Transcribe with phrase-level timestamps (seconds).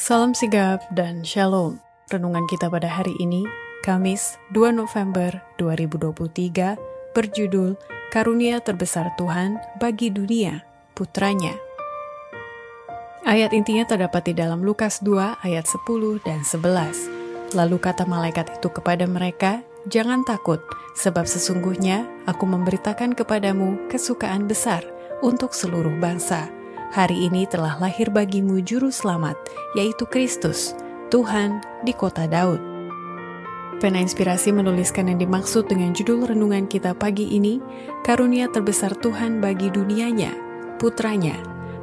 [0.00, 1.76] Salam sigap dan shalom.
[2.08, 3.44] Renungan kita pada hari ini,
[3.84, 7.76] Kamis 2 November 2023, berjudul
[8.08, 10.64] Karunia Terbesar Tuhan bagi Dunia,
[10.96, 11.52] Putranya.
[13.28, 15.84] Ayat intinya terdapat di dalam Lukas 2 ayat 10
[16.24, 17.52] dan 11.
[17.52, 20.64] Lalu kata malaikat itu kepada mereka, Jangan takut,
[20.96, 24.80] sebab sesungguhnya aku memberitakan kepadamu kesukaan besar
[25.20, 26.48] untuk seluruh bangsa
[26.90, 29.38] hari ini telah lahir bagimu juru selamat,
[29.78, 30.74] yaitu Kristus,
[31.08, 32.58] Tuhan di kota Daud.
[33.80, 37.62] Pena Inspirasi menuliskan yang dimaksud dengan judul renungan kita pagi ini,
[38.04, 40.34] karunia terbesar Tuhan bagi dunianya,
[40.76, 41.38] putranya,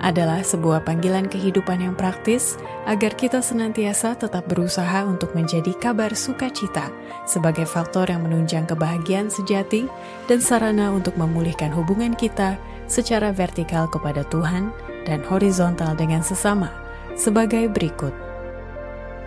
[0.00, 2.56] adalah sebuah panggilan kehidupan yang praktis
[2.88, 6.88] agar kita senantiasa tetap berusaha untuk menjadi kabar sukacita
[7.28, 9.84] sebagai faktor yang menunjang kebahagiaan sejati
[10.24, 12.56] dan sarana untuk memulihkan hubungan kita
[12.88, 14.72] secara vertikal kepada Tuhan
[15.04, 16.72] dan horizontal dengan sesama
[17.16, 18.12] sebagai berikut.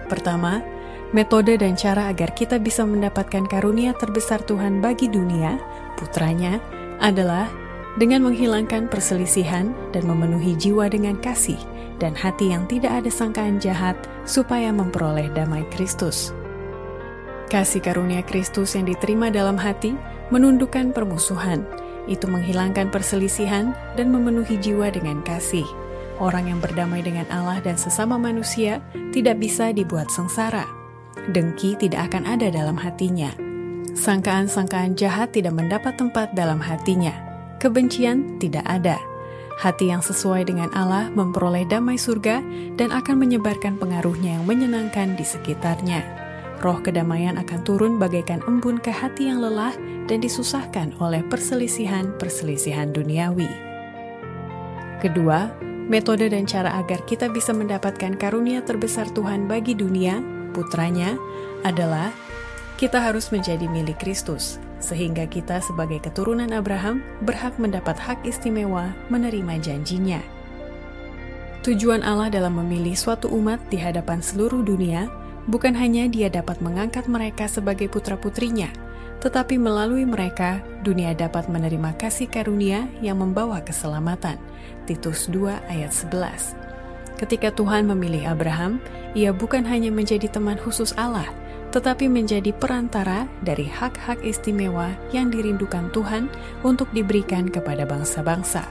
[0.09, 0.61] Pertama,
[1.15, 5.57] metode dan cara agar kita bisa mendapatkan karunia terbesar Tuhan bagi dunia,
[5.95, 6.57] putranya,
[6.99, 7.47] adalah
[8.01, 11.57] dengan menghilangkan perselisihan dan memenuhi jiwa dengan kasih
[12.01, 13.93] dan hati yang tidak ada sangkaan jahat
[14.25, 16.33] supaya memperoleh damai Kristus.
[17.53, 19.93] Kasih karunia Kristus yang diterima dalam hati
[20.33, 21.61] menundukkan permusuhan,
[22.05, 25.65] itu menghilangkan perselisihan dan memenuhi jiwa dengan kasih.
[26.21, 28.79] Orang yang berdamai dengan Allah dan sesama manusia
[29.11, 30.63] tidak bisa dibuat sengsara.
[31.31, 33.33] Dengki tidak akan ada dalam hatinya.
[33.93, 37.13] Sangkaan-sangkaan jahat tidak mendapat tempat dalam hatinya.
[37.61, 38.97] Kebencian tidak ada.
[39.61, 42.41] Hati yang sesuai dengan Allah memperoleh damai surga
[42.73, 46.22] dan akan menyebarkan pengaruhnya yang menyenangkan di sekitarnya
[46.63, 49.75] roh kedamaian akan turun bagaikan embun ke hati yang lelah
[50.07, 53.51] dan disusahkan oleh perselisihan-perselisihan duniawi.
[55.03, 55.51] Kedua,
[55.91, 60.23] metode dan cara agar kita bisa mendapatkan karunia terbesar Tuhan bagi dunia,
[60.55, 61.19] putranya,
[61.67, 62.15] adalah
[62.79, 69.59] kita harus menjadi milik Kristus, sehingga kita sebagai keturunan Abraham berhak mendapat hak istimewa menerima
[69.59, 70.23] janjinya.
[71.63, 75.07] Tujuan Allah dalam memilih suatu umat di hadapan seluruh dunia
[75.43, 78.71] Bukan hanya dia dapat mengangkat mereka sebagai putra-putrinya,
[79.19, 84.35] tetapi melalui mereka, dunia dapat menerima kasih karunia yang membawa keselamatan.
[84.83, 86.55] Titus 2 ayat 11
[87.19, 88.83] Ketika Tuhan memilih Abraham,
[89.15, 91.27] ia bukan hanya menjadi teman khusus Allah,
[91.71, 96.27] tetapi menjadi perantara dari hak-hak istimewa yang dirindukan Tuhan
[96.67, 98.67] untuk diberikan kepada bangsa-bangsa.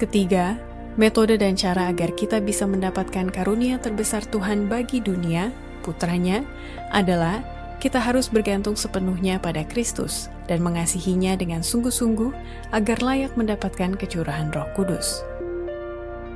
[0.00, 0.56] Ketiga,
[0.98, 5.54] Metode dan cara agar kita bisa mendapatkan karunia terbesar Tuhan bagi dunia,
[5.86, 6.42] putranya,
[6.90, 7.38] adalah
[7.78, 12.34] kita harus bergantung sepenuhnya pada Kristus dan mengasihinya dengan sungguh-sungguh
[12.74, 15.22] agar layak mendapatkan kecurahan roh kudus.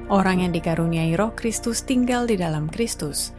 [0.06, 3.34] Orang yang dikaruniai roh Kristus tinggal di dalam Kristus.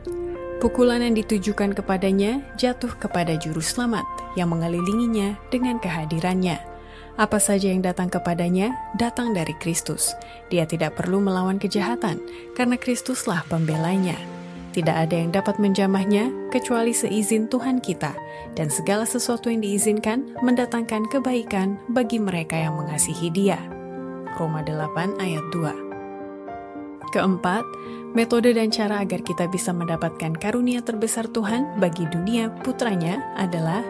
[0.59, 4.03] Pukulan yang ditujukan kepadanya jatuh kepada juru selamat
[4.35, 6.72] yang mengelilinginya dengan kehadirannya
[7.13, 10.17] apa saja yang datang kepadanya datang dari Kristus.
[10.49, 12.17] Dia tidak perlu melawan kejahatan,
[12.57, 14.17] karena Kristuslah pembelanya.
[14.73, 18.17] Tidak ada yang dapat menjamahnya kecuali seizin Tuhan kita,
[18.57, 23.61] dan segala sesuatu yang diizinkan mendatangkan kebaikan bagi mereka yang mengasihi Dia.
[24.33, 27.13] Roma 8 ayat 2.
[27.13, 27.61] Keempat,
[28.17, 33.85] metode dan cara agar kita bisa mendapatkan karunia terbesar Tuhan bagi dunia putranya adalah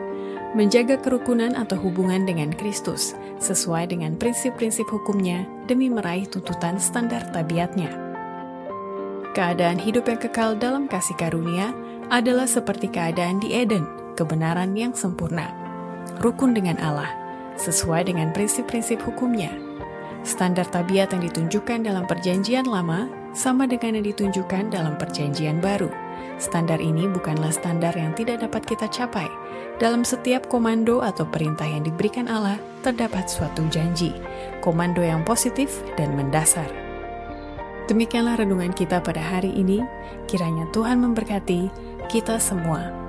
[0.54, 7.90] menjaga kerukunan atau hubungan dengan Kristus sesuai dengan prinsip-prinsip hukumnya demi meraih tuntutan standar tabiatnya.
[9.34, 11.74] Keadaan hidup yang kekal dalam kasih karunia
[12.14, 15.50] adalah seperti keadaan di Eden, kebenaran yang sempurna.
[16.22, 17.10] Rukun dengan Allah,
[17.58, 19.50] sesuai dengan prinsip-prinsip hukumnya.
[20.22, 25.90] Standar tabiat yang ditunjukkan dalam perjanjian lama sama dengan yang ditunjukkan dalam perjanjian baru
[26.42, 29.30] Standar ini bukanlah standar yang tidak dapat kita capai.
[29.82, 34.14] Dalam setiap komando atau perintah yang diberikan Allah, terdapat suatu janji,
[34.62, 36.70] komando yang positif dan mendasar.
[37.90, 39.84] Demikianlah renungan kita pada hari ini.
[40.30, 41.68] Kiranya Tuhan memberkati
[42.08, 43.03] kita semua.